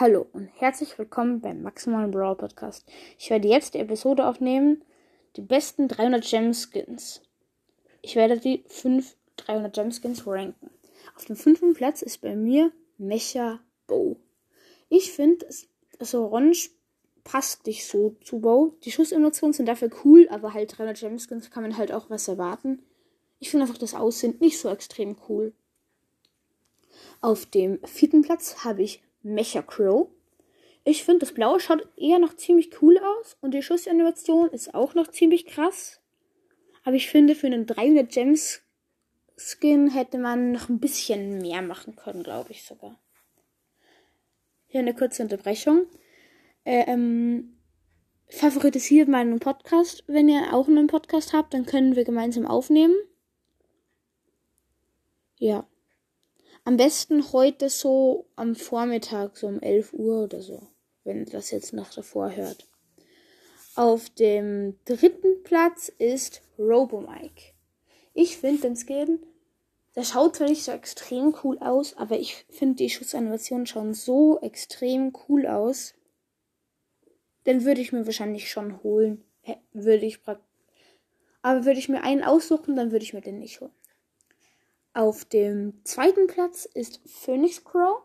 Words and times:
Hallo 0.00 0.26
und 0.32 0.48
herzlich 0.56 0.98
willkommen 0.98 1.42
beim 1.42 1.60
Maximalen 1.62 2.10
Brawl 2.10 2.34
Podcast. 2.34 2.86
Ich 3.18 3.28
werde 3.28 3.46
jetzt 3.46 3.74
die 3.74 3.78
Episode 3.78 4.26
aufnehmen, 4.26 4.82
die 5.36 5.42
besten 5.42 5.86
300 5.86 6.24
Gem 6.24 6.54
Skins. 6.54 7.20
Ich 8.00 8.16
werde 8.16 8.38
die 8.38 8.64
5 8.68 9.14
300 9.36 9.74
Gem 9.74 9.92
Skins 9.92 10.26
ranken. 10.26 10.70
Auf 11.14 11.26
dem 11.26 11.36
fünften 11.36 11.74
Platz 11.74 12.00
ist 12.00 12.22
bei 12.22 12.34
mir 12.34 12.72
Mecha 12.96 13.60
Bow. 13.86 14.16
Ich 14.88 15.12
finde, 15.12 15.46
das 15.98 16.14
Orange 16.14 16.70
passt 17.22 17.66
nicht 17.66 17.86
so 17.86 18.16
zu 18.24 18.40
Bow. 18.40 18.74
Die 18.84 18.92
Schussemotionen 18.92 19.52
sind 19.52 19.66
dafür 19.66 19.90
cool, 20.06 20.26
aber 20.30 20.54
halt 20.54 20.76
300 20.78 20.98
Gem 21.00 21.18
Skins 21.18 21.50
kann 21.50 21.64
man 21.64 21.76
halt 21.76 21.92
auch 21.92 22.08
was 22.08 22.28
erwarten. 22.28 22.82
Ich 23.40 23.50
finde 23.50 23.66
einfach 23.66 23.78
das 23.78 23.94
Aussehen 23.94 24.38
nicht 24.40 24.58
so 24.58 24.70
extrem 24.70 25.18
cool. 25.28 25.52
Auf 27.20 27.44
dem 27.44 27.78
vierten 27.84 28.22
Platz 28.22 28.64
habe 28.64 28.82
ich 28.82 29.02
Mecha 29.22 29.62
Crow. 29.62 30.08
Ich 30.84 31.04
finde, 31.04 31.20
das 31.20 31.32
Blaue 31.32 31.60
schaut 31.60 31.86
eher 31.96 32.18
noch 32.18 32.34
ziemlich 32.34 32.82
cool 32.82 32.98
aus 32.98 33.36
und 33.40 33.52
die 33.54 33.62
Schussanimation 33.62 34.50
ist 34.50 34.74
auch 34.74 34.94
noch 34.94 35.08
ziemlich 35.08 35.46
krass. 35.46 36.00
Aber 36.84 36.96
ich 36.96 37.08
finde, 37.08 37.34
für 37.34 37.46
einen 37.46 37.66
300 37.66 38.10
Gems 38.10 38.62
Skin 39.36 39.90
hätte 39.90 40.18
man 40.18 40.52
noch 40.52 40.68
ein 40.68 40.78
bisschen 40.78 41.38
mehr 41.38 41.62
machen 41.62 41.96
können, 41.96 42.22
glaube 42.22 42.50
ich 42.50 42.64
sogar. 42.64 42.98
Hier 44.66 44.80
eine 44.80 44.94
kurze 44.94 45.22
Unterbrechung. 45.22 45.86
Ähm, 46.64 47.58
favoritisiert 48.28 49.08
meinen 49.08 49.38
Podcast. 49.38 50.04
Wenn 50.06 50.28
ihr 50.28 50.52
auch 50.52 50.68
einen 50.68 50.86
Podcast 50.86 51.32
habt, 51.32 51.54
dann 51.54 51.66
können 51.66 51.96
wir 51.96 52.04
gemeinsam 52.04 52.46
aufnehmen. 52.46 52.94
Ja. 55.38 55.66
Am 56.64 56.76
besten 56.76 57.32
heute 57.32 57.68
so 57.68 58.26
am 58.36 58.54
Vormittag, 58.54 59.36
so 59.36 59.48
um 59.48 59.60
11 59.60 59.94
Uhr 59.94 60.22
oder 60.22 60.40
so, 60.40 60.68
wenn 61.02 61.18
ihr 61.18 61.26
das 61.26 61.50
jetzt 61.50 61.72
noch 61.72 61.90
davor 61.90 62.36
hört. 62.36 62.68
Auf 63.74 64.10
dem 64.10 64.78
dritten 64.84 65.42
Platz 65.42 65.88
ist 65.88 66.40
Robomike. 66.60 67.54
Ich 68.14 68.36
finde 68.36 68.62
den 68.62 68.76
Skin, 68.76 69.18
der 69.96 70.04
schaut 70.04 70.36
zwar 70.36 70.48
nicht 70.48 70.62
so 70.62 70.70
extrem 70.70 71.34
cool 71.42 71.58
aus, 71.58 71.96
aber 71.96 72.20
ich 72.20 72.46
finde 72.48 72.76
die 72.76 72.90
Schutzanimationen 72.90 73.66
schauen 73.66 73.92
so 73.92 74.38
extrem 74.40 75.12
cool 75.28 75.48
aus. 75.48 75.94
Den 77.44 77.64
würde 77.64 77.80
ich 77.80 77.92
mir 77.92 78.06
wahrscheinlich 78.06 78.48
schon 78.50 78.84
holen. 78.84 79.24
Würde 79.72 80.06
ich 80.06 80.20
aber 81.44 81.64
würde 81.64 81.80
ich 81.80 81.88
mir 81.88 82.04
einen 82.04 82.22
aussuchen, 82.22 82.76
dann 82.76 82.92
würde 82.92 83.04
ich 83.04 83.14
mir 83.14 83.20
den 83.20 83.40
nicht 83.40 83.60
holen. 83.60 83.72
Auf 84.94 85.24
dem 85.24 85.80
zweiten 85.84 86.26
Platz 86.26 86.66
ist 86.66 87.00
Phoenix 87.06 87.64
Crow, 87.64 88.02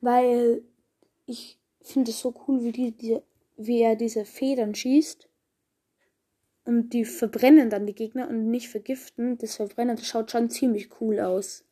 weil 0.00 0.62
ich 1.26 1.58
finde 1.80 2.10
es 2.10 2.20
so 2.20 2.34
cool, 2.46 2.62
wie, 2.62 2.72
die, 2.72 2.92
die, 2.92 3.20
wie 3.56 3.80
er 3.80 3.96
diese 3.96 4.24
Federn 4.24 4.74
schießt. 4.74 5.28
Und 6.64 6.90
die 6.90 7.04
verbrennen 7.04 7.70
dann 7.70 7.86
die 7.86 7.94
Gegner 7.94 8.28
und 8.28 8.48
nicht 8.48 8.68
vergiften. 8.68 9.38
Das 9.38 9.56
Verbrennen, 9.56 9.96
das 9.96 10.06
schaut 10.06 10.30
schon 10.30 10.50
ziemlich 10.50 11.00
cool 11.00 11.18
aus. 11.18 11.64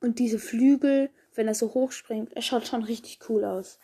Und 0.00 0.18
diese 0.18 0.38
Flügel, 0.38 1.08
wenn 1.34 1.48
er 1.48 1.54
so 1.54 1.72
hoch 1.72 1.92
springt, 1.92 2.34
er 2.34 2.42
schaut 2.42 2.66
schon 2.66 2.82
richtig 2.82 3.18
cool 3.30 3.44
aus. 3.44 3.78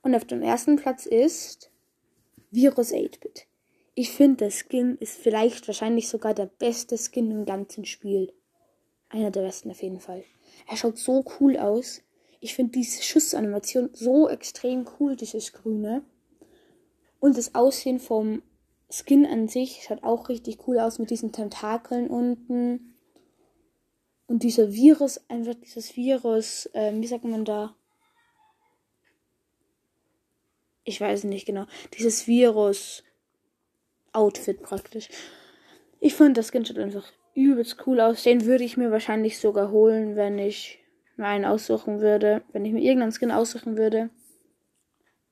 Und 0.00 0.14
auf 0.14 0.24
dem 0.24 0.40
ersten 0.40 0.76
Platz 0.76 1.04
ist 1.04 1.70
Virus 2.50 2.92
8-Bit. 2.92 3.47
Ich 4.00 4.12
finde, 4.12 4.36
der 4.44 4.52
Skin 4.52 4.96
ist 4.98 5.18
vielleicht 5.18 5.66
wahrscheinlich 5.66 6.08
sogar 6.08 6.32
der 6.32 6.46
beste 6.46 6.96
Skin 6.96 7.32
im 7.32 7.44
ganzen 7.44 7.84
Spiel. 7.84 8.32
Einer 9.08 9.32
der 9.32 9.42
besten 9.42 9.72
auf 9.72 9.82
jeden 9.82 9.98
Fall. 9.98 10.22
Er 10.68 10.76
schaut 10.76 10.98
so 10.98 11.24
cool 11.40 11.56
aus. 11.56 12.02
Ich 12.38 12.54
finde 12.54 12.78
diese 12.78 13.02
Schussanimation 13.02 13.90
so 13.94 14.28
extrem 14.28 14.86
cool, 15.00 15.16
dieses 15.16 15.52
Grüne. 15.52 16.04
Und 17.18 17.36
das 17.36 17.56
Aussehen 17.56 17.98
vom 17.98 18.44
Skin 18.88 19.26
an 19.26 19.48
sich 19.48 19.82
schaut 19.82 20.04
auch 20.04 20.28
richtig 20.28 20.68
cool 20.68 20.78
aus 20.78 21.00
mit 21.00 21.10
diesen 21.10 21.32
Tentakeln 21.32 22.06
unten. 22.06 22.94
Und 24.28 24.44
dieser 24.44 24.72
Virus, 24.72 25.28
einfach 25.28 25.56
dieses 25.56 25.96
Virus, 25.96 26.66
äh, 26.72 26.92
wie 26.94 27.06
sagt 27.08 27.24
man 27.24 27.44
da? 27.44 27.74
Ich 30.84 31.00
weiß 31.00 31.24
nicht 31.24 31.46
genau. 31.46 31.66
Dieses 31.94 32.28
Virus 32.28 33.02
Outfit 34.12 34.62
praktisch. 34.62 35.08
Ich 36.00 36.14
fand 36.14 36.36
das 36.36 36.48
Skin 36.48 36.64
schaut 36.64 36.78
einfach 36.78 37.12
übelst 37.34 37.86
cool 37.86 38.00
aus. 38.00 38.22
Den 38.22 38.44
würde 38.44 38.64
ich 38.64 38.76
mir 38.76 38.90
wahrscheinlich 38.90 39.38
sogar 39.38 39.70
holen, 39.70 40.16
wenn 40.16 40.38
ich 40.38 40.78
mir 41.16 41.26
einen 41.26 41.44
aussuchen 41.44 42.00
würde. 42.00 42.42
Wenn 42.52 42.64
ich 42.64 42.72
mir 42.72 42.82
irgendeinen 42.82 43.12
Skin 43.12 43.30
aussuchen 43.30 43.76
würde. 43.76 44.10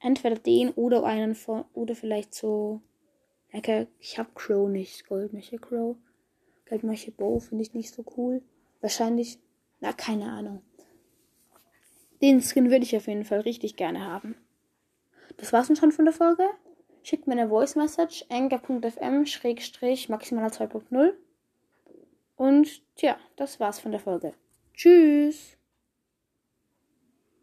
Entweder 0.01 0.37
den 0.37 0.71
oder 0.71 1.05
einen 1.05 1.35
von. 1.35 1.65
Oder 1.75 1.95
vielleicht 1.95 2.35
so. 2.35 2.81
Okay, 3.53 3.87
ich 4.01 4.19
habe 4.19 4.31
Crow 4.35 4.69
nicht. 4.69 5.07
Goldmeche 5.07 5.59
Crow. 5.59 5.97
Goldmeche 6.69 7.13
Bow 7.13 7.39
finde 7.39 7.63
ich 7.63 7.75
nicht 7.75 7.95
so 7.95 8.05
cool. 8.17 8.43
Wahrscheinlich. 8.81 9.39
Na, 9.81 9.93
keine 9.93 10.31
Ahnung. 10.31 10.63
Den 12.23 12.41
Skin 12.41 12.71
würde 12.71 12.85
ich 12.85 12.97
auf 12.97 13.07
jeden 13.09 13.25
Fall 13.25 13.41
richtig 13.41 13.77
gerne 13.77 14.05
haben. 14.05 14.37
Das 15.37 15.53
war's 15.53 15.69
dann 15.69 15.77
schon 15.77 15.93
von 15.93 16.07
der 16.07 16.15
Folge 16.15 16.45
schickt 17.07 17.29
mir 17.29 17.35
eine 17.35 17.49
Voice 17.49 17.77
Message 17.77 18.25
anchor.fm 18.31 19.27
schrägstrich 19.27 20.09
maximaler 20.09 20.49
2.0 20.49 21.13
und 22.35 22.83
tja, 22.97 23.17
das 23.37 23.61
war's 23.61 23.79
von 23.79 23.93
der 23.93 24.01
Folge. 24.01 24.35
Tschüss! 24.75 25.56